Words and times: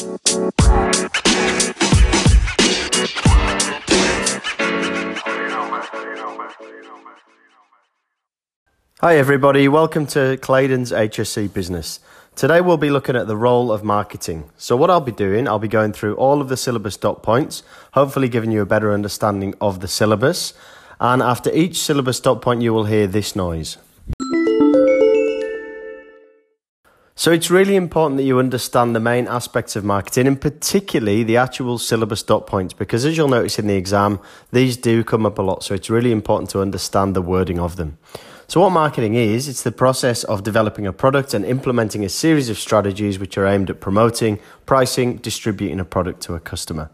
Hi, 0.00 0.08
everybody. 9.02 9.68
Welcome 9.68 10.06
to 10.06 10.38
Claydon's 10.38 10.90
HSC 10.90 11.52
Business. 11.52 12.00
Today, 12.34 12.62
we'll 12.62 12.78
be 12.78 12.88
looking 12.88 13.14
at 13.14 13.26
the 13.26 13.36
role 13.36 13.70
of 13.70 13.84
marketing. 13.84 14.48
So, 14.56 14.74
what 14.74 14.88
I'll 14.88 15.02
be 15.02 15.12
doing, 15.12 15.46
I'll 15.46 15.58
be 15.58 15.68
going 15.68 15.92
through 15.92 16.14
all 16.14 16.40
of 16.40 16.48
the 16.48 16.56
syllabus 16.56 16.96
dot 16.96 17.22
points, 17.22 17.62
hopefully, 17.92 18.30
giving 18.30 18.52
you 18.52 18.62
a 18.62 18.66
better 18.66 18.94
understanding 18.94 19.54
of 19.60 19.80
the 19.80 19.88
syllabus. 19.88 20.54
And 20.98 21.20
after 21.20 21.52
each 21.52 21.76
syllabus 21.78 22.20
dot 22.20 22.40
point, 22.40 22.62
you 22.62 22.72
will 22.72 22.86
hear 22.86 23.06
this 23.06 23.36
noise. 23.36 23.76
So, 27.20 27.32
it's 27.32 27.50
really 27.50 27.76
important 27.76 28.16
that 28.16 28.22
you 28.22 28.38
understand 28.38 28.96
the 28.96 28.98
main 28.98 29.28
aspects 29.28 29.76
of 29.76 29.84
marketing, 29.84 30.26
and 30.26 30.40
particularly 30.40 31.22
the 31.22 31.36
actual 31.36 31.76
syllabus 31.76 32.22
dot 32.22 32.46
points, 32.46 32.72
because 32.72 33.04
as 33.04 33.14
you'll 33.14 33.28
notice 33.28 33.58
in 33.58 33.66
the 33.66 33.74
exam, 33.74 34.20
these 34.52 34.78
do 34.78 35.04
come 35.04 35.26
up 35.26 35.38
a 35.38 35.42
lot. 35.42 35.62
So, 35.62 35.74
it's 35.74 35.90
really 35.90 36.12
important 36.12 36.48
to 36.52 36.62
understand 36.62 37.14
the 37.14 37.20
wording 37.20 37.58
of 37.58 37.76
them. 37.76 37.98
So, 38.48 38.62
what 38.62 38.70
marketing 38.70 39.16
is, 39.16 39.48
it's 39.48 39.62
the 39.62 39.70
process 39.70 40.24
of 40.24 40.42
developing 40.42 40.86
a 40.86 40.94
product 40.94 41.34
and 41.34 41.44
implementing 41.44 42.06
a 42.06 42.08
series 42.08 42.48
of 42.48 42.58
strategies 42.58 43.18
which 43.18 43.36
are 43.36 43.46
aimed 43.46 43.68
at 43.68 43.80
promoting, 43.80 44.38
pricing, 44.64 45.18
distributing 45.18 45.78
a 45.78 45.84
product 45.84 46.22
to 46.22 46.34
a 46.36 46.40
customer. 46.40 46.88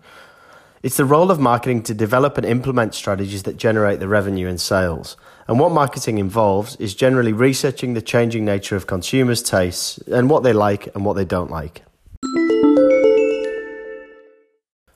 It's 0.83 0.98
the 0.98 1.05
role 1.07 1.30
of 1.30 1.41
marketing 1.41 1.83
to 1.85 1.95
develop 1.95 2.37
and 2.37 2.47
implement 2.47 2.95
strategies 2.95 3.45
that 3.45 3.57
generate 3.57 3.98
the 3.98 4.09
revenue 4.09 4.47
and 4.47 4.61
sales. 4.61 5.16
And 5.49 5.59
what 5.59 5.73
marketing 5.73 6.19
involves 6.19 6.77
is 6.77 6.95
generally 6.95 7.33
researching 7.33 7.95
the 7.95 8.02
changing 8.02 8.45
nature 8.45 8.77
of 8.77 8.87
consumers' 8.87 9.43
tastes 9.43 9.99
and 10.09 10.29
what 10.29 10.43
they 10.43 10.52
like 10.52 10.95
and 10.95 11.05
what 11.05 11.15
they 11.15 11.25
don't 11.25 11.51
like. 11.51 11.83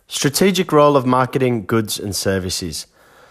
Strategic 0.06 0.70
role 0.70 0.96
of 0.96 1.06
marketing 1.06 1.64
goods 1.64 1.98
and 1.98 2.14
services. 2.14 2.86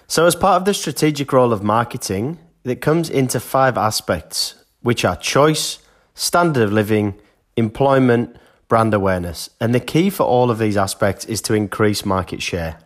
So, 0.07 0.25
as 0.25 0.35
part 0.35 0.59
of 0.59 0.65
the 0.65 0.73
strategic 0.73 1.31
role 1.31 1.53
of 1.53 1.61
marketing, 1.61 2.39
it 2.63 2.81
comes 2.81 3.09
into 3.09 3.39
five 3.39 3.77
aspects, 3.77 4.55
which 4.81 5.05
are 5.05 5.15
choice, 5.15 5.79
standard 6.15 6.63
of 6.63 6.73
living, 6.73 7.19
employment, 7.57 8.37
brand 8.69 8.93
awareness. 8.93 9.49
And 9.59 9.75
the 9.75 9.79
key 9.81 10.09
for 10.09 10.23
all 10.23 10.49
of 10.49 10.59
these 10.59 10.77
aspects 10.77 11.25
is 11.25 11.41
to 11.41 11.53
increase 11.53 12.05
market 12.05 12.41
share. 12.41 12.79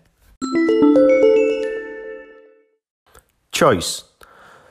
Choice. 3.52 4.06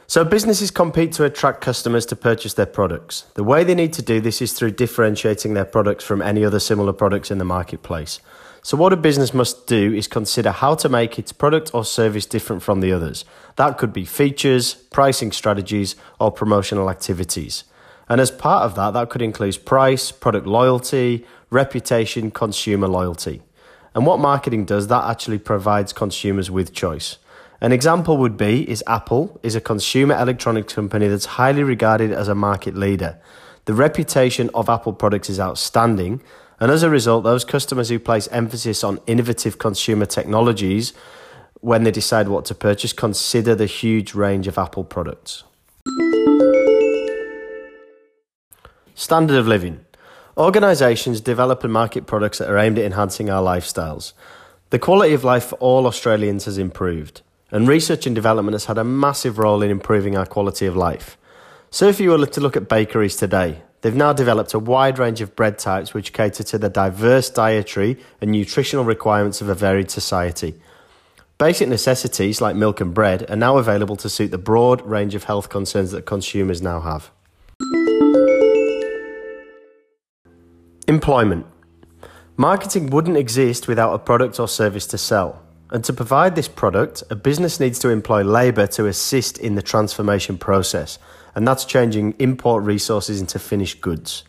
So, 0.09 0.25
businesses 0.25 0.71
compete 0.71 1.13
to 1.13 1.25
attract 1.25 1.61
customers 1.61 2.05
to 2.07 2.17
purchase 2.17 2.55
their 2.55 2.67
products. 2.67 3.27
The 3.35 3.45
way 3.45 3.63
they 3.63 3.75
need 3.75 3.93
to 3.95 4.03
do 4.03 4.21
this 4.21 4.43
is 4.43 4.53
through 4.53 4.73
differentiating 4.73 5.55
their 5.55 5.65
products 5.65 6.05
from 6.05 6.21
any 6.21 6.45
other 6.45 6.59
similar 6.59 6.93
products 6.93 7.31
in 7.31 7.39
the 7.39 7.45
marketplace. 7.45 8.21
So, 8.63 8.77
what 8.77 8.93
a 8.93 8.97
business 8.97 9.33
must 9.33 9.67
do 9.67 9.95
is 9.95 10.07
consider 10.07 10.51
how 10.51 10.75
to 10.77 10.89
make 10.89 11.19
its 11.19 11.33
product 11.33 11.71
or 11.73 11.85
service 11.85 12.27
different 12.27 12.63
from 12.63 12.81
the 12.81 12.93
others. 12.93 13.25
That 13.57 13.79
could 13.79 13.93
be 13.93 14.05
features, 14.05 14.75
pricing 14.75 15.33
strategies, 15.33 15.97
or 16.21 16.31
promotional 16.31 16.91
activities. 16.91 17.65
And 18.13 18.21
as 18.21 18.31
part 18.31 18.65
of 18.65 18.75
that, 18.75 18.91
that 18.91 19.09
could 19.09 19.23
include 19.23 19.65
price, 19.65 20.13
product 20.13 20.47
loyalty, 20.47 21.25
reputation, 21.49 22.31
consumer 22.31 22.87
loyalty. 22.87 23.41
And 23.95 24.05
what 24.05 24.21
marketing 24.21 24.67
does, 24.67 24.89
that 24.89 25.05
actually 25.09 25.39
provides 25.39 25.95
consumers 25.95 26.51
with 26.51 26.75
choice. 26.75 27.17
An 27.63 27.73
example 27.73 28.19
would 28.19 28.37
be 28.37 28.69
is 28.69 28.85
Apple 28.87 29.41
is 29.43 29.55
a 29.55 29.63
consumer 29.63 30.15
electronics 30.15 30.75
company 30.75 31.09
that's 31.09 31.25
highly 31.25 31.63
regarded 31.63 32.13
as 32.13 32.29
a 32.29 32.35
market 32.35 32.77
leader. 32.77 33.19
The 33.65 33.73
reputation 33.73 34.51
of 34.53 34.69
Apple 34.69 34.93
products 34.93 35.31
is 35.31 35.41
outstanding, 35.41 36.23
and 36.61 36.71
as 36.71 36.83
a 36.83 36.91
result, 36.91 37.25
those 37.25 37.47
customers 37.47 37.89
who 37.89 37.99
place 37.99 38.29
emphasis 38.29 38.85
on 38.85 39.01
innovative 39.07 39.59
consumer 39.59 40.05
technologies 40.05 40.93
when 41.63 41.85
they 41.85 41.91
decide 41.91 42.29
what 42.29 42.45
to 42.45 42.55
purchase 42.55 42.93
consider 42.93 43.55
the 43.55 43.65
huge 43.65 44.13
range 44.13 44.47
of 44.47 44.59
Apple 44.59 44.85
products. 44.85 45.45
Standard 48.95 49.39
of 49.39 49.49
living. 49.49 49.85
Organisations 50.37 51.21
develop 51.21 51.65
and 51.65 51.73
market 51.73 52.07
products 52.07 52.39
that 52.39 52.51
are 52.51 52.59
aimed 52.59 52.79
at 52.79 52.85
enhancing 52.85 53.31
our 53.31 53.43
lifestyles. 53.43 54.13
The 54.71 54.79
quality 54.79 55.15
of 55.15 55.25
life 55.25 55.45
for 55.45 55.57
all 55.57 55.87
Australians 55.87 56.45
has 56.45 56.59
improved, 56.59 57.23
and 57.51 57.69
research 57.69 58.07
and 58.07 58.15
development 58.15 58.55
has 58.55 58.67
had 58.67 58.79
a 58.79 58.85
massive 58.85 59.39
role 59.39 59.63
in 59.63 59.71
improving 59.71 60.17
our 60.17 60.27
quality 60.27 60.67
of 60.67 60.77
life. 60.77 61.17
So, 61.71 61.89
if 61.89 62.01
you 62.01 62.11
were 62.11 62.27
to 62.27 62.41
look 62.41 62.57
at 62.57 62.69
bakeries 62.69 63.17
today, 63.17 63.63
They've 63.83 63.95
now 63.95 64.13
developed 64.13 64.55
a 64.55 64.61
wide 64.61 65.01
range 65.01 65.21
of 65.21 65.35
bread 65.35 65.59
types 65.59 65.93
which 65.93 66.13
cater 66.13 66.45
to 66.45 66.59
the 66.59 66.69
diverse 66.69 67.29
dietary 67.29 67.99
and 68.21 68.31
nutritional 68.31 68.85
requirements 68.85 69.41
of 69.41 69.49
a 69.49 69.57
varied 69.57 69.91
society. 69.91 70.55
Basic 71.37 71.69
necessities 71.69 72.41
like 72.41 72.55
milk 72.55 72.81
and 72.81 72.95
bread 72.95 73.29
are 73.29 73.37
now 73.37 73.59
available 73.59 73.97
to 73.97 74.09
suit 74.09 74.31
the 74.31 74.39
broad 74.39 74.81
range 74.83 75.17
of 75.17 75.25
health 75.25 75.49
concerns 75.49 75.91
that 75.91 76.07
consumers 76.07 76.63
now 76.63 76.79
have. 76.81 77.11
Employment. 80.89 81.47
Marketing 82.37 82.91
wouldn't 82.91 83.17
exist 83.17 83.69
without 83.69 83.95
a 83.95 83.99
product 83.99 84.41
or 84.41 84.49
service 84.49 84.87
to 84.89 84.99
sell. 84.99 85.43
And 85.71 85.85
to 85.85 85.93
provide 85.93 86.35
this 86.35 86.49
product, 86.49 87.03
a 87.11 87.17
business 87.17 87.59
needs 87.61 87.79
to 87.81 87.89
employ 87.89 88.23
labour 88.23 88.67
to 88.69 88.87
assist 88.87 89.39
in 89.39 89.55
the 89.55 89.63
transformation 89.63 90.37
process 90.37 90.99
and 91.35 91.47
that's 91.47 91.65
changing 91.65 92.15
import 92.19 92.65
resources 92.65 93.21
into 93.21 93.39
finished 93.39 93.81
goods. 93.81 94.25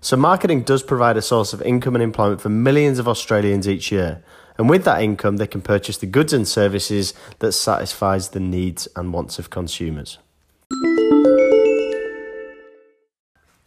So, 0.00 0.16
marketing 0.16 0.62
does 0.62 0.82
provide 0.82 1.16
a 1.16 1.22
source 1.22 1.52
of 1.52 1.62
income 1.62 1.94
and 1.96 2.02
employment 2.02 2.40
for 2.40 2.48
millions 2.48 2.98
of 2.98 3.08
Australians 3.08 3.68
each 3.68 3.90
year. 3.90 4.22
And 4.58 4.70
with 4.70 4.84
that 4.84 5.02
income, 5.02 5.36
they 5.36 5.46
can 5.46 5.60
purchase 5.60 5.98
the 5.98 6.06
goods 6.06 6.32
and 6.32 6.48
services 6.48 7.12
that 7.40 7.52
satisfies 7.52 8.30
the 8.30 8.40
needs 8.40 8.88
and 8.96 9.12
wants 9.12 9.38
of 9.38 9.50
consumers. 9.50 10.18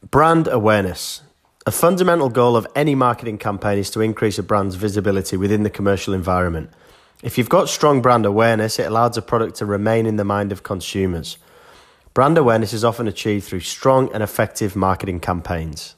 Brand 0.09 0.47
awareness. 0.47 1.21
A 1.69 1.71
fundamental 1.71 2.29
goal 2.29 2.57
of 2.57 2.65
any 2.75 2.95
marketing 2.95 3.37
campaign 3.37 3.77
is 3.77 3.91
to 3.91 4.01
increase 4.01 4.39
a 4.39 4.41
brand's 4.41 4.73
visibility 4.73 5.37
within 5.37 5.61
the 5.61 5.69
commercial 5.69 6.15
environment. 6.15 6.71
If 7.21 7.37
you've 7.37 7.47
got 7.47 7.69
strong 7.69 8.01
brand 8.01 8.25
awareness, 8.25 8.79
it 8.79 8.87
allows 8.87 9.17
a 9.17 9.21
product 9.21 9.57
to 9.57 9.67
remain 9.67 10.07
in 10.07 10.15
the 10.15 10.23
mind 10.23 10.51
of 10.51 10.63
consumers. 10.63 11.37
Brand 12.15 12.39
awareness 12.39 12.73
is 12.73 12.83
often 12.83 13.07
achieved 13.07 13.45
through 13.45 13.59
strong 13.59 14.11
and 14.15 14.23
effective 14.23 14.75
marketing 14.75 15.19
campaigns. 15.19 15.93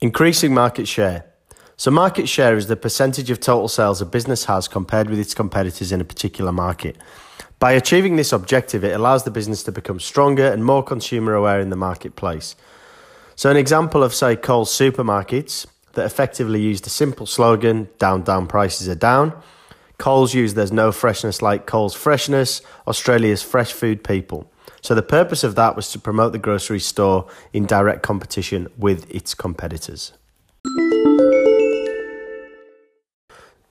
Increasing 0.00 0.54
market 0.54 0.88
share. 0.88 1.26
So, 1.76 1.90
market 1.90 2.26
share 2.26 2.56
is 2.56 2.68
the 2.68 2.76
percentage 2.76 3.28
of 3.28 3.38
total 3.38 3.68
sales 3.68 4.00
a 4.00 4.06
business 4.06 4.46
has 4.46 4.66
compared 4.66 5.10
with 5.10 5.18
its 5.18 5.34
competitors 5.34 5.92
in 5.92 6.00
a 6.00 6.04
particular 6.04 6.52
market. 6.52 6.96
By 7.58 7.72
achieving 7.72 8.16
this 8.16 8.32
objective, 8.32 8.84
it 8.84 8.94
allows 8.94 9.24
the 9.24 9.30
business 9.30 9.62
to 9.64 9.72
become 9.72 9.98
stronger 9.98 10.46
and 10.46 10.64
more 10.64 10.82
consumer 10.82 11.34
aware 11.34 11.60
in 11.60 11.70
the 11.70 11.76
marketplace. 11.76 12.54
So, 13.34 13.50
an 13.50 13.56
example 13.56 14.02
of, 14.02 14.14
say, 14.14 14.36
Coles 14.36 14.70
supermarkets 14.70 15.66
that 15.94 16.06
effectively 16.06 16.60
used 16.60 16.86
a 16.86 16.90
simple 16.90 17.26
slogan 17.26 17.88
down, 17.98 18.22
down, 18.22 18.46
prices 18.46 18.88
are 18.88 18.94
down 18.94 19.32
Coles 19.98 20.32
used 20.32 20.54
There's 20.54 20.70
No 20.70 20.92
Freshness 20.92 21.42
Like 21.42 21.66
Coles 21.66 21.92
Freshness, 21.92 22.62
Australia's 22.86 23.42
fresh 23.42 23.72
food 23.72 24.04
people. 24.04 24.48
So 24.80 24.94
the 24.94 25.02
purpose 25.02 25.42
of 25.42 25.56
that 25.56 25.74
was 25.74 25.90
to 25.90 25.98
promote 25.98 26.30
the 26.30 26.38
grocery 26.38 26.78
store 26.78 27.26
in 27.52 27.66
direct 27.66 28.04
competition 28.04 28.68
with 28.78 29.12
its 29.12 29.34
competitors. 29.34 30.12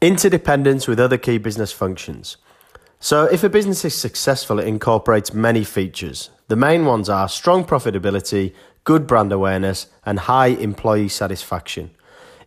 Interdependence 0.02 0.86
with 0.86 1.00
other 1.00 1.18
key 1.18 1.38
business 1.38 1.72
functions. 1.72 2.36
So, 3.00 3.26
if 3.26 3.44
a 3.44 3.50
business 3.50 3.86
is 3.86 3.94
successful, 3.94 4.60
it 4.60 4.68
incorporates 4.68 5.34
many 5.34 5.64
features. 5.64 6.32
The 6.48 6.56
main 6.56 6.86
ones 6.86 7.10
are 7.10 7.30
strong 7.30 7.64
profitability, 7.64 8.54
good 8.86 9.06
brand 9.06 9.32
awareness, 9.32 9.88
and 10.04 10.20
high 10.20 10.48
employee 10.48 11.10
satisfaction. 11.10 11.92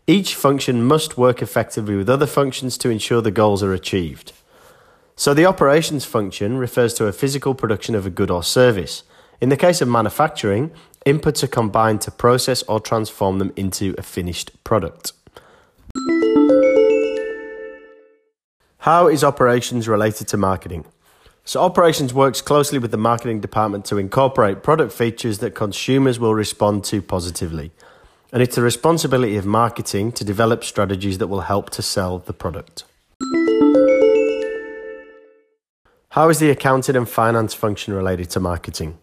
Each 0.08 0.34
function 0.34 0.82
must 0.82 1.16
work 1.16 1.40
effectively 1.40 1.94
with 1.94 2.10
other 2.10 2.26
functions 2.26 2.76
to 2.78 2.90
ensure 2.90 3.22
the 3.22 3.30
goals 3.30 3.62
are 3.62 3.72
achieved. 3.72 4.32
So, 5.14 5.34
the 5.34 5.46
operations 5.46 6.04
function 6.04 6.58
refers 6.58 6.94
to 6.94 7.06
a 7.06 7.12
physical 7.12 7.54
production 7.54 7.94
of 7.94 8.04
a 8.04 8.10
good 8.10 8.30
or 8.30 8.42
service. 8.42 9.04
In 9.40 9.50
the 9.50 9.56
case 9.56 9.80
of 9.80 9.88
manufacturing, 9.88 10.72
inputs 11.06 11.44
are 11.44 11.48
combined 11.48 12.00
to 12.02 12.10
process 12.10 12.64
or 12.64 12.80
transform 12.80 13.38
them 13.38 13.52
into 13.54 13.94
a 13.96 14.02
finished 14.02 14.50
product. 14.64 15.12
How 18.80 19.08
is 19.08 19.22
operations 19.22 19.88
related 19.88 20.28
to 20.28 20.36
marketing? 20.36 20.84
So, 21.44 21.60
operations 21.60 22.12
works 22.12 22.40
closely 22.40 22.78
with 22.78 22.90
the 22.90 22.96
marketing 22.96 23.40
department 23.40 23.84
to 23.86 23.98
incorporate 23.98 24.62
product 24.62 24.92
features 24.92 25.38
that 25.38 25.54
consumers 25.54 26.18
will 26.18 26.34
respond 26.34 26.84
to 26.84 27.00
positively 27.02 27.72
and 28.32 28.42
it's 28.42 28.56
the 28.56 28.62
responsibility 28.62 29.36
of 29.36 29.44
marketing 29.44 30.12
to 30.12 30.24
develop 30.24 30.62
strategies 30.62 31.18
that 31.18 31.26
will 31.26 31.42
help 31.42 31.70
to 31.70 31.82
sell 31.82 32.18
the 32.18 32.32
product. 32.32 32.84
How 36.10 36.28
is 36.28 36.38
the 36.38 36.50
accounting 36.50 36.96
and 36.96 37.08
finance 37.08 37.54
function 37.54 37.94
related 37.94 38.30
to 38.30 38.40
marketing? 38.40 38.98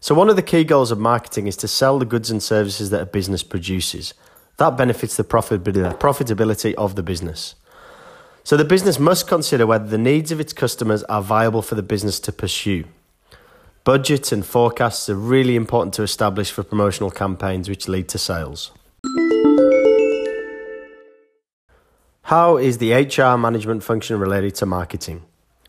So, 0.00 0.14
one 0.14 0.28
of 0.28 0.36
the 0.36 0.42
key 0.42 0.64
goals 0.64 0.90
of 0.90 0.98
marketing 0.98 1.46
is 1.46 1.56
to 1.58 1.68
sell 1.68 1.98
the 1.98 2.04
goods 2.04 2.30
and 2.30 2.42
services 2.42 2.90
that 2.90 3.02
a 3.02 3.06
business 3.06 3.42
produces. 3.42 4.14
That 4.58 4.76
benefits 4.76 5.16
the 5.16 5.24
profitability 5.24 6.74
of 6.74 6.94
the 6.94 7.02
business. 7.02 7.54
So, 8.46 8.56
the 8.56 8.64
business 8.64 9.00
must 9.00 9.26
consider 9.26 9.66
whether 9.66 9.88
the 9.88 9.98
needs 9.98 10.30
of 10.30 10.38
its 10.38 10.52
customers 10.52 11.02
are 11.08 11.20
viable 11.20 11.62
for 11.62 11.74
the 11.74 11.82
business 11.82 12.20
to 12.20 12.30
pursue. 12.30 12.84
Budgets 13.82 14.30
and 14.30 14.46
forecasts 14.46 15.08
are 15.08 15.16
really 15.16 15.56
important 15.56 15.94
to 15.94 16.04
establish 16.04 16.52
for 16.52 16.62
promotional 16.62 17.10
campaigns 17.10 17.68
which 17.68 17.88
lead 17.88 18.08
to 18.10 18.18
sales. 18.18 18.70
How 22.22 22.56
is 22.56 22.78
the 22.78 22.92
HR 22.92 23.36
management 23.36 23.82
function 23.82 24.20
related 24.20 24.54
to 24.54 24.66
marketing? 24.66 25.24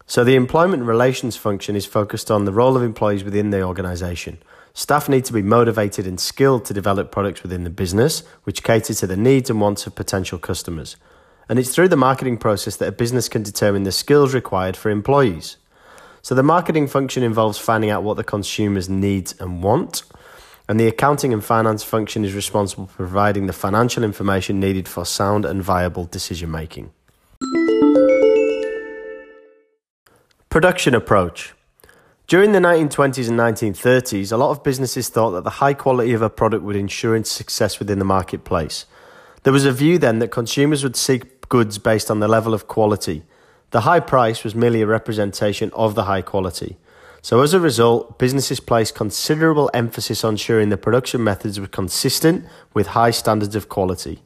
So, 0.06 0.23
the 0.23 0.35
employment 0.35 0.83
relations 0.83 1.35
function 1.35 1.75
is 1.75 1.88
focused 1.88 2.30
on 2.30 2.45
the 2.45 2.53
role 2.53 2.77
of 2.77 2.83
employees 2.83 3.23
within 3.23 3.50
the 3.50 3.63
organisation. 3.63 4.38
Staff 4.75 5.09
need 5.09 5.25
to 5.25 5.33
be 5.33 5.41
motivated 5.41 6.06
and 6.06 6.19
skilled 6.19 6.65
to 6.65 6.75
develop 6.75 7.12
products 7.12 7.41
within 7.41 7.63
the 7.63 7.71
business, 7.71 8.21
which 8.44 8.62
cater 8.62 8.94
to 8.94 9.07
the 9.07 9.18
needs 9.18 9.50
and 9.50 9.59
wants 9.59 9.88
of 9.88 9.95
potential 9.95 10.38
customers. 10.38 10.95
And 11.49 11.57
it's 11.57 11.73
through 11.73 11.88
the 11.88 11.95
marketing 11.95 12.38
process 12.38 12.75
that 12.77 12.89
a 12.89 12.91
business 12.91 13.29
can 13.29 13.44
determine 13.44 13.83
the 13.83 13.91
skills 13.91 14.33
required 14.33 14.75
for 14.75 14.89
employees. 14.89 15.57
So, 16.21 16.35
the 16.35 16.44
marketing 16.44 16.88
function 16.88 17.23
involves 17.23 17.57
finding 17.57 17.89
out 17.89 18.03
what 18.03 18.17
the 18.17 18.23
consumers 18.23 18.89
need 18.89 19.33
and 19.39 19.63
want, 19.63 20.03
and 20.67 20.77
the 20.77 20.88
accounting 20.88 21.31
and 21.31 21.44
finance 21.44 21.83
function 21.83 22.25
is 22.25 22.33
responsible 22.33 22.88
for 22.88 22.97
providing 22.97 23.47
the 23.47 23.53
financial 23.53 24.03
information 24.03 24.59
needed 24.59 24.88
for 24.89 25.05
sound 25.05 25.45
and 25.45 25.63
viable 25.63 26.03
decision 26.05 26.51
making. 26.51 26.91
Production 30.49 30.94
approach. 30.94 31.53
During 32.27 32.51
the 32.51 32.59
1920s 32.59 33.29
and 33.29 33.39
1930s, 33.39 34.33
a 34.33 34.38
lot 34.38 34.49
of 34.49 34.63
businesses 34.63 35.07
thought 35.07 35.31
that 35.31 35.45
the 35.45 35.61
high 35.61 35.73
quality 35.73 36.11
of 36.11 36.21
a 36.21 36.29
product 36.29 36.63
would 36.63 36.75
ensure 36.75 37.15
its 37.15 37.31
success 37.31 37.79
within 37.79 37.99
the 37.99 38.05
marketplace. 38.05 38.85
There 39.44 39.53
was 39.53 39.65
a 39.65 39.71
view 39.71 39.97
then 39.97 40.19
that 40.19 40.29
consumers 40.29 40.83
would 40.83 40.97
seek 40.97 41.37
goods 41.49 41.77
based 41.77 42.11
on 42.11 42.19
the 42.19 42.27
level 42.27 42.53
of 42.53 42.67
quality. 42.67 43.23
The 43.71 43.81
high 43.81 43.99
price 43.99 44.44
was 44.44 44.55
merely 44.55 44.81
a 44.81 44.88
representation 44.88 45.71
of 45.73 45.95
the 45.95 46.03
high 46.03 46.21
quality. 46.21 46.77
So, 47.21 47.41
as 47.41 47.53
a 47.53 47.59
result, 47.59 48.17
businesses 48.17 48.59
placed 48.59 48.95
considerable 48.95 49.69
emphasis 49.73 50.23
on 50.23 50.35
ensuring 50.35 50.69
the 50.69 50.77
production 50.77 51.23
methods 51.23 51.59
were 51.59 51.67
consistent 51.67 52.45
with 52.73 52.88
high 52.88 53.11
standards 53.11 53.55
of 53.55 53.67
quality. 53.67 54.21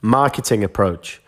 Marketing 0.00 0.64
approach. 0.64 1.20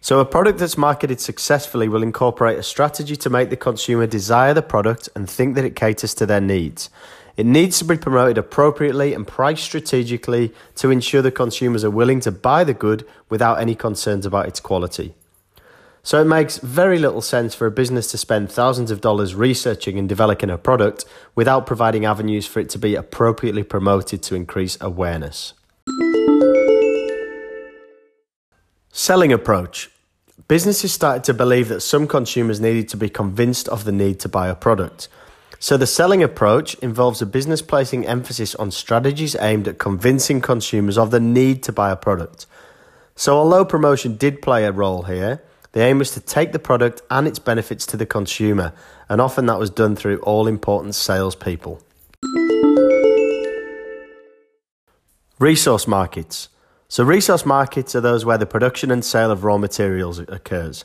So, 0.00 0.18
a 0.18 0.24
product 0.24 0.58
that's 0.58 0.76
marketed 0.76 1.20
successfully 1.20 1.88
will 1.88 2.02
incorporate 2.02 2.58
a 2.58 2.62
strategy 2.62 3.16
to 3.16 3.30
make 3.30 3.50
the 3.50 3.56
consumer 3.56 4.06
desire 4.06 4.52
the 4.52 4.60
product 4.60 5.08
and 5.14 5.30
think 5.30 5.54
that 5.54 5.64
it 5.64 5.76
caters 5.76 6.12
to 6.14 6.26
their 6.26 6.40
needs. 6.40 6.90
It 7.36 7.46
needs 7.46 7.78
to 7.78 7.84
be 7.84 7.96
promoted 7.96 8.36
appropriately 8.38 9.14
and 9.14 9.26
priced 9.26 9.64
strategically 9.64 10.52
to 10.76 10.90
ensure 10.90 11.22
the 11.22 11.30
consumers 11.30 11.84
are 11.84 11.90
willing 11.90 12.20
to 12.20 12.30
buy 12.30 12.64
the 12.64 12.74
good 12.74 13.06
without 13.28 13.60
any 13.60 13.74
concerns 13.74 14.26
about 14.26 14.48
its 14.48 14.60
quality. 14.60 15.14
So 16.04 16.20
it 16.20 16.24
makes 16.24 16.58
very 16.58 16.98
little 16.98 17.22
sense 17.22 17.54
for 17.54 17.66
a 17.66 17.70
business 17.70 18.10
to 18.10 18.18
spend 18.18 18.50
thousands 18.50 18.90
of 18.90 19.00
dollars 19.00 19.36
researching 19.36 19.98
and 19.98 20.08
developing 20.08 20.50
a 20.50 20.58
product 20.58 21.04
without 21.36 21.64
providing 21.64 22.04
avenues 22.04 22.44
for 22.44 22.58
it 22.58 22.68
to 22.70 22.78
be 22.78 22.96
appropriately 22.96 23.62
promoted 23.62 24.20
to 24.24 24.34
increase 24.34 24.76
awareness. 24.80 25.54
Selling 28.90 29.32
approach. 29.32 29.90
Businesses 30.48 30.92
started 30.92 31.24
to 31.24 31.34
believe 31.34 31.68
that 31.68 31.80
some 31.80 32.08
consumers 32.08 32.60
needed 32.60 32.88
to 32.88 32.96
be 32.96 33.08
convinced 33.08 33.68
of 33.68 33.84
the 33.84 33.92
need 33.92 34.18
to 34.20 34.28
buy 34.28 34.48
a 34.48 34.56
product. 34.56 35.08
So 35.62 35.76
the 35.76 35.86
selling 35.86 36.24
approach 36.24 36.74
involves 36.82 37.22
a 37.22 37.24
business 37.24 37.62
placing 37.62 38.04
emphasis 38.04 38.56
on 38.56 38.72
strategies 38.72 39.36
aimed 39.36 39.68
at 39.68 39.78
convincing 39.78 40.40
consumers 40.40 40.98
of 40.98 41.12
the 41.12 41.20
need 41.20 41.62
to 41.62 41.70
buy 41.70 41.92
a 41.92 41.96
product. 41.96 42.46
So 43.14 43.36
although 43.36 43.64
promotion 43.64 44.16
did 44.16 44.42
play 44.42 44.64
a 44.64 44.72
role 44.72 45.02
here, 45.02 45.40
the 45.70 45.82
aim 45.82 45.98
was 45.98 46.10
to 46.14 46.20
take 46.20 46.50
the 46.50 46.58
product 46.58 47.02
and 47.12 47.28
its 47.28 47.38
benefits 47.38 47.86
to 47.86 47.96
the 47.96 48.04
consumer, 48.04 48.72
and 49.08 49.20
often 49.20 49.46
that 49.46 49.60
was 49.60 49.70
done 49.70 49.94
through 49.94 50.18
all 50.22 50.48
important 50.48 50.96
salespeople. 50.96 51.80
Resource 55.38 55.86
markets. 55.86 56.48
So, 56.88 57.04
resource 57.04 57.46
markets 57.46 57.94
are 57.94 58.00
those 58.00 58.24
where 58.24 58.36
the 58.36 58.46
production 58.46 58.90
and 58.90 59.04
sale 59.04 59.30
of 59.30 59.44
raw 59.44 59.58
materials 59.58 60.18
occurs. 60.18 60.84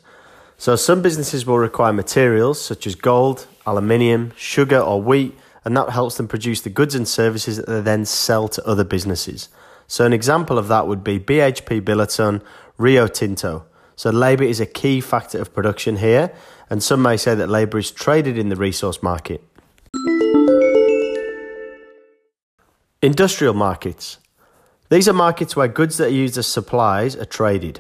So, 0.59 0.75
some 0.75 1.01
businesses 1.01 1.47
will 1.47 1.57
require 1.57 1.93
materials 1.93 2.61
such 2.61 2.85
as 2.85 2.93
gold, 2.93 3.47
aluminium, 3.67 4.33
sugar, 4.35 4.79
or 4.79 4.99
wheat, 5.01 5.37
and 5.63 5.77
that 5.77 5.91
helps 5.91 6.17
them 6.17 6.27
produce 6.27 6.61
the 6.61 6.69
goods 6.71 6.95
and 6.95 7.07
services 7.07 7.57
that 7.57 7.67
they 7.67 7.81
then 7.81 8.05
sell 8.05 8.47
to 8.47 8.65
other 8.65 8.83
businesses. 8.83 9.49
So, 9.85 10.05
an 10.05 10.13
example 10.13 10.57
of 10.57 10.67
that 10.69 10.87
would 10.87 11.03
be 11.03 11.19
BHP 11.19 11.81
Billiton, 11.81 12.41
Rio 12.77 13.07
Tinto. 13.07 13.65
So 13.97 14.11
labour 14.11 14.43
is 14.43 14.59
a 14.59 14.67
key 14.67 15.01
factor 15.01 15.41
of 15.41 15.55
production 15.55 15.97
here, 15.97 16.31
and 16.69 16.83
some 16.83 17.01
may 17.01 17.17
say 17.17 17.33
that 17.33 17.49
labour 17.49 17.79
is 17.79 17.89
traded 17.89 18.37
in 18.37 18.49
the 18.49 18.55
resource 18.55 19.01
market. 19.01 19.41
Industrial 23.01 23.55
markets. 23.55 24.19
These 24.89 25.09
are 25.09 25.13
markets 25.13 25.55
where 25.55 25.67
goods 25.67 25.97
that 25.97 26.07
are 26.07 26.09
used 26.09 26.37
as 26.37 26.45
supplies 26.45 27.15
are 27.15 27.25
traded. 27.25 27.79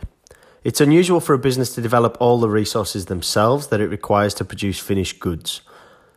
It's 0.63 0.81
unusual 0.81 1.19
for 1.19 1.33
a 1.33 1.39
business 1.39 1.75
to 1.75 1.81
develop 1.81 2.17
all 2.19 2.39
the 2.39 2.49
resources 2.49 3.05
themselves 3.05 3.67
that 3.67 3.79
it 3.79 3.87
requires 3.87 4.33
to 4.35 4.45
produce 4.45 4.79
finished 4.79 5.19
goods. 5.19 5.61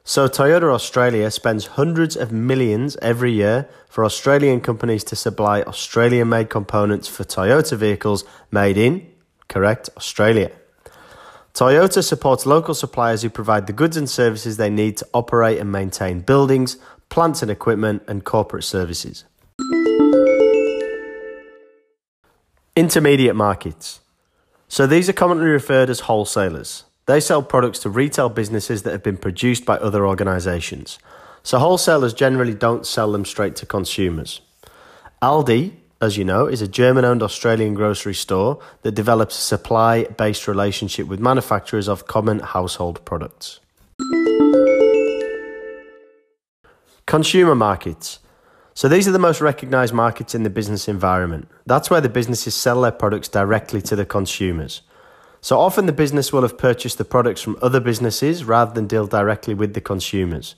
So, 0.02 0.28
Toyota 0.28 0.72
Australia 0.72 1.30
spends 1.30 1.66
hundreds 1.66 2.16
of 2.16 2.32
millions 2.32 2.96
every 3.02 3.32
year 3.32 3.68
for 3.88 4.04
Australian 4.04 4.60
companies 4.60 5.04
to 5.04 5.16
supply 5.16 5.62
Australian 5.62 6.28
made 6.28 6.50
components 6.50 7.06
for 7.06 7.24
Toyota 7.24 7.76
vehicles 7.76 8.24
made 8.50 8.76
in 8.76 9.06
Correct, 9.50 9.90
Australia. 9.96 10.52
Toyota 11.54 12.04
supports 12.04 12.46
local 12.46 12.72
suppliers 12.72 13.22
who 13.22 13.28
provide 13.28 13.66
the 13.66 13.72
goods 13.72 13.96
and 13.96 14.08
services 14.08 14.56
they 14.56 14.70
need 14.70 14.96
to 14.98 15.06
operate 15.12 15.58
and 15.58 15.72
maintain 15.72 16.20
buildings, 16.20 16.76
plants 17.08 17.42
and 17.42 17.50
equipment, 17.50 18.04
and 18.06 18.24
corporate 18.24 18.62
services. 18.62 19.24
Intermediate 22.76 23.34
markets. 23.34 24.00
So 24.68 24.86
these 24.86 25.08
are 25.08 25.12
commonly 25.12 25.46
referred 25.46 25.90
as 25.90 26.00
wholesalers. 26.00 26.84
They 27.06 27.20
sell 27.20 27.42
products 27.42 27.80
to 27.80 27.90
retail 27.90 28.28
businesses 28.28 28.82
that 28.82 28.92
have 28.92 29.02
been 29.02 29.16
produced 29.16 29.64
by 29.64 29.76
other 29.76 30.06
organisations. 30.06 30.98
So 31.42 31.58
wholesalers 31.58 32.14
generally 32.14 32.54
don't 32.54 32.86
sell 32.86 33.10
them 33.12 33.24
straight 33.24 33.56
to 33.56 33.66
consumers. 33.66 34.40
Aldi 35.22 35.76
as 36.00 36.16
you 36.16 36.24
know, 36.24 36.46
is 36.46 36.62
a 36.62 36.68
German 36.68 37.04
owned 37.04 37.22
Australian 37.22 37.74
grocery 37.74 38.14
store 38.14 38.58
that 38.82 38.92
develops 38.92 39.38
a 39.38 39.42
supply 39.42 40.04
based 40.04 40.48
relationship 40.48 41.06
with 41.06 41.20
manufacturers 41.20 41.88
of 41.88 42.06
common 42.06 42.38
household 42.38 43.04
products. 43.04 43.60
Consumer 47.06 47.54
markets. 47.54 48.20
So 48.72 48.88
these 48.88 49.06
are 49.06 49.12
the 49.12 49.18
most 49.18 49.40
recognized 49.40 49.92
markets 49.92 50.34
in 50.34 50.42
the 50.42 50.48
business 50.48 50.88
environment. 50.88 51.48
That's 51.66 51.90
where 51.90 52.00
the 52.00 52.08
businesses 52.08 52.54
sell 52.54 52.80
their 52.80 52.92
products 52.92 53.28
directly 53.28 53.82
to 53.82 53.96
the 53.96 54.06
consumers. 54.06 54.80
So 55.42 55.58
often 55.58 55.86
the 55.86 55.92
business 55.92 56.32
will 56.32 56.42
have 56.42 56.58
purchased 56.58 56.98
the 56.98 57.04
products 57.04 57.40
from 57.40 57.58
other 57.62 57.80
businesses 57.80 58.44
rather 58.44 58.74
than 58.74 58.86
deal 58.86 59.06
directly 59.06 59.54
with 59.54 59.74
the 59.74 59.80
consumers. 59.80 60.54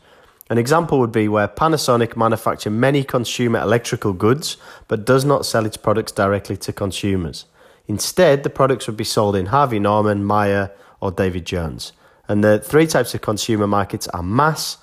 An 0.50 0.58
example 0.58 0.98
would 0.98 1.12
be 1.12 1.28
where 1.28 1.48
Panasonic 1.48 2.16
manufacture 2.16 2.68
many 2.68 3.04
consumer 3.04 3.60
electrical 3.60 4.12
goods 4.12 4.56
but 4.88 5.04
does 5.04 5.24
not 5.24 5.46
sell 5.46 5.64
its 5.64 5.76
products 5.76 6.12
directly 6.12 6.56
to 6.58 6.72
consumers. 6.72 7.46
Instead, 7.86 8.42
the 8.42 8.50
products 8.50 8.86
would 8.86 8.96
be 8.96 9.04
sold 9.04 9.36
in 9.36 9.46
Harvey 9.46 9.78
Norman, 9.78 10.24
Myer, 10.24 10.70
or 11.00 11.10
David 11.10 11.46
Jones. 11.46 11.92
And 12.28 12.42
the 12.42 12.58
three 12.58 12.86
types 12.86 13.14
of 13.14 13.20
consumer 13.20 13.66
markets 13.66 14.08
are 14.08 14.22
mass, 14.22 14.78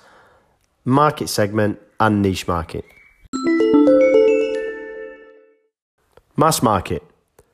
market 0.84 1.28
segment, 1.28 1.78
and 1.98 2.22
niche 2.22 2.48
market. 2.48 2.84
Mass 6.36 6.62
market. 6.62 7.02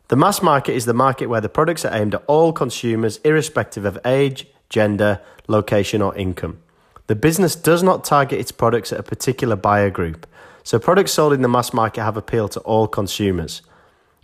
The 0.09 0.17
mass 0.17 0.41
market 0.41 0.75
is 0.75 0.85
the 0.85 0.95
market 0.95 1.27
where 1.27 1.41
the 1.41 1.49
products 1.49 1.85
are 1.85 1.93
aimed 1.93 2.15
at 2.15 2.23
all 2.29 2.53
consumers, 2.53 3.19
irrespective 3.25 3.85
of 3.85 3.99
age, 4.05 4.47
gender, 4.69 5.21
location, 5.49 6.01
or 6.01 6.15
income. 6.15 6.61
The 7.09 7.17
business 7.17 7.57
does 7.57 7.83
not 7.83 8.05
target 8.05 8.39
its 8.39 8.53
products 8.53 8.93
at 8.93 9.01
a 9.01 9.03
particular 9.03 9.57
buyer 9.57 9.91
group, 9.91 10.27
so 10.63 10.79
products 10.79 11.13
sold 11.13 11.33
in 11.33 11.43
the 11.43 11.49
mass 11.49 11.73
market 11.73 12.05
have 12.05 12.17
appeal 12.17 12.49
to 12.51 12.61
all 12.61 12.87
consumers. 12.87 13.63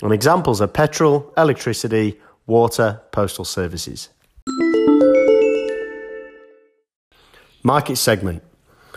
And 0.03 0.13
examples 0.13 0.61
are 0.61 0.69
petrol, 0.69 1.33
electricity, 1.37 2.21
water, 2.47 3.01
postal 3.11 3.45
services. 3.45 4.09
Market 7.65 7.97
segment. 7.97 8.43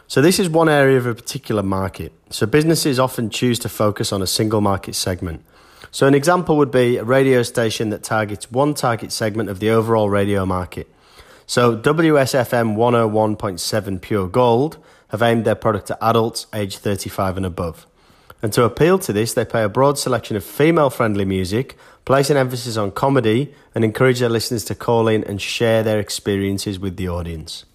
So, 0.07 0.21
this 0.21 0.39
is 0.39 0.49
one 0.49 0.69
area 0.69 0.97
of 0.97 1.07
a 1.07 1.15
particular 1.15 1.63
market. 1.63 2.11
So, 2.29 2.45
businesses 2.45 2.99
often 2.99 3.31
choose 3.31 3.57
to 3.59 3.69
focus 3.69 4.11
on 4.11 4.21
a 4.21 4.27
single 4.27 4.61
market 4.61 4.93
segment. 4.93 5.43
So, 5.91 6.07
an 6.07 6.15
example 6.15 6.57
would 6.57 6.71
be 6.71 6.97
a 6.97 7.03
radio 7.03 7.43
station 7.43 7.89
that 7.89 8.03
targets 8.03 8.51
one 8.51 8.73
target 8.73 9.11
segment 9.11 9.49
of 9.49 9.59
the 9.59 9.69
overall 9.69 10.09
radio 10.09 10.45
market. 10.45 10.89
So 11.47 11.77
WSFM 11.77 12.75
101.7 12.75 14.01
Pure 14.01 14.27
Gold 14.29 14.77
have 15.09 15.21
aimed 15.21 15.45
their 15.45 15.55
product 15.55 15.87
to 15.87 16.03
adults 16.03 16.47
aged 16.53 16.79
35 16.79 17.37
and 17.37 17.45
above. 17.45 17.85
And 18.41 18.51
to 18.53 18.63
appeal 18.63 18.97
to 18.99 19.13
this, 19.13 19.33
they 19.33 19.45
play 19.45 19.63
a 19.63 19.69
broad 19.69 19.99
selection 19.99 20.35
of 20.35 20.43
female 20.43 20.89
friendly 20.89 21.23
music, 21.23 21.77
place 22.03 22.31
an 22.31 22.37
emphasis 22.37 22.77
on 22.77 22.91
comedy, 22.91 23.53
and 23.75 23.83
encourage 23.83 24.19
their 24.19 24.29
listeners 24.29 24.65
to 24.65 24.75
call 24.75 25.07
in 25.07 25.23
and 25.23 25.39
share 25.39 25.83
their 25.83 25.99
experiences 25.99 26.79
with 26.79 26.97
the 26.97 27.07
audience. 27.09 27.65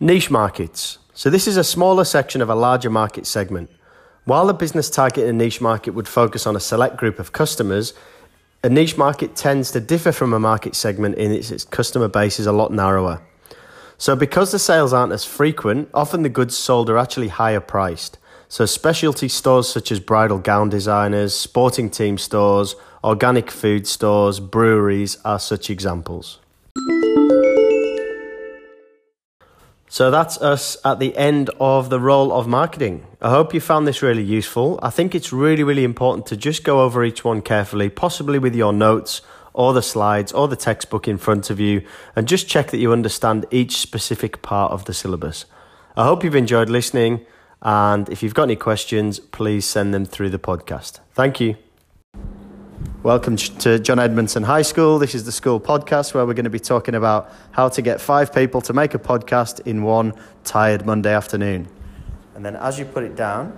Niche 0.00 0.30
markets. 0.30 0.98
So, 1.14 1.30
this 1.30 1.46
is 1.46 1.56
a 1.56 1.64
smaller 1.64 2.04
section 2.04 2.42
of 2.42 2.50
a 2.50 2.56
larger 2.56 2.90
market 2.90 3.24
segment. 3.24 3.70
While 4.24 4.48
a 4.48 4.54
business 4.54 4.88
targeting 4.88 5.28
a 5.28 5.34
niche 5.34 5.60
market 5.60 5.90
would 5.90 6.08
focus 6.08 6.46
on 6.46 6.56
a 6.56 6.60
select 6.60 6.96
group 6.96 7.18
of 7.18 7.32
customers, 7.32 7.92
a 8.62 8.70
niche 8.70 8.96
market 8.96 9.36
tends 9.36 9.70
to 9.72 9.80
differ 9.80 10.12
from 10.12 10.32
a 10.32 10.40
market 10.40 10.74
segment 10.74 11.16
in 11.16 11.30
its, 11.30 11.50
its 11.50 11.64
customer 11.64 12.08
base 12.08 12.40
is 12.40 12.46
a 12.46 12.52
lot 12.52 12.72
narrower. 12.72 13.20
So, 13.98 14.16
because 14.16 14.50
the 14.50 14.58
sales 14.58 14.94
aren't 14.94 15.12
as 15.12 15.26
frequent, 15.26 15.90
often 15.92 16.22
the 16.22 16.30
goods 16.30 16.56
sold 16.56 16.88
are 16.88 16.96
actually 16.96 17.28
higher 17.28 17.60
priced. 17.60 18.16
So, 18.48 18.64
specialty 18.64 19.28
stores 19.28 19.68
such 19.68 19.92
as 19.92 20.00
bridal 20.00 20.38
gown 20.38 20.70
designers, 20.70 21.34
sporting 21.36 21.90
team 21.90 22.16
stores, 22.16 22.76
organic 23.04 23.50
food 23.50 23.86
stores, 23.86 24.40
breweries 24.40 25.18
are 25.22 25.38
such 25.38 25.68
examples. 25.68 26.38
So 29.94 30.10
that's 30.10 30.42
us 30.42 30.76
at 30.84 30.98
the 30.98 31.16
end 31.16 31.50
of 31.60 31.88
the 31.88 32.00
role 32.00 32.32
of 32.32 32.48
marketing. 32.48 33.06
I 33.22 33.30
hope 33.30 33.54
you 33.54 33.60
found 33.60 33.86
this 33.86 34.02
really 34.02 34.24
useful. 34.24 34.80
I 34.82 34.90
think 34.90 35.14
it's 35.14 35.32
really, 35.32 35.62
really 35.62 35.84
important 35.84 36.26
to 36.26 36.36
just 36.36 36.64
go 36.64 36.80
over 36.80 37.04
each 37.04 37.24
one 37.24 37.40
carefully, 37.42 37.90
possibly 37.90 38.40
with 38.40 38.56
your 38.56 38.72
notes 38.72 39.22
or 39.52 39.72
the 39.72 39.82
slides 39.82 40.32
or 40.32 40.48
the 40.48 40.56
textbook 40.56 41.06
in 41.06 41.16
front 41.16 41.48
of 41.48 41.60
you, 41.60 41.86
and 42.16 42.26
just 42.26 42.48
check 42.48 42.72
that 42.72 42.78
you 42.78 42.92
understand 42.92 43.46
each 43.52 43.76
specific 43.76 44.42
part 44.42 44.72
of 44.72 44.84
the 44.86 44.94
syllabus. 44.94 45.44
I 45.96 46.02
hope 46.02 46.24
you've 46.24 46.34
enjoyed 46.34 46.68
listening, 46.68 47.24
and 47.62 48.08
if 48.08 48.20
you've 48.20 48.34
got 48.34 48.50
any 48.50 48.56
questions, 48.56 49.20
please 49.20 49.64
send 49.64 49.94
them 49.94 50.06
through 50.06 50.30
the 50.30 50.40
podcast. 50.40 50.98
Thank 51.12 51.38
you. 51.38 51.54
Welcome 53.04 53.36
to 53.36 53.78
John 53.78 53.98
Edmondson 53.98 54.44
High 54.44 54.62
School. 54.62 54.98
This 54.98 55.14
is 55.14 55.26
the 55.26 55.30
school 55.30 55.60
podcast 55.60 56.14
where 56.14 56.24
we're 56.24 56.32
going 56.32 56.44
to 56.44 56.50
be 56.50 56.58
talking 56.58 56.94
about 56.94 57.30
how 57.50 57.68
to 57.68 57.82
get 57.82 58.00
five 58.00 58.32
people 58.32 58.62
to 58.62 58.72
make 58.72 58.94
a 58.94 58.98
podcast 58.98 59.60
in 59.66 59.82
one 59.82 60.14
tired 60.42 60.86
Monday 60.86 61.12
afternoon. 61.12 61.68
And 62.34 62.42
then 62.42 62.56
as 62.56 62.78
you 62.78 62.86
put 62.86 63.02
it 63.02 63.14
down, 63.14 63.54